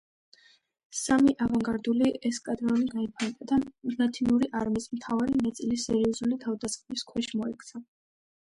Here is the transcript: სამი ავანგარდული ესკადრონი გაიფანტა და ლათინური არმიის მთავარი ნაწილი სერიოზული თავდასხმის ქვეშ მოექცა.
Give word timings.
სამი 0.99 1.33
ავანგარდული 1.45 2.07
ესკადრონი 2.29 2.87
გაიფანტა 2.93 3.47
და 3.53 3.59
ლათინური 3.99 4.49
არმიის 4.63 4.89
მთავარი 4.97 5.39
ნაწილი 5.45 5.81
სერიოზული 5.85 6.41
თავდასხმის 6.47 7.09
ქვეშ 7.13 7.31
მოექცა. 7.43 7.85